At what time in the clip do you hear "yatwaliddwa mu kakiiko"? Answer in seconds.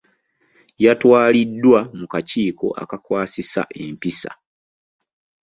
0.83-2.67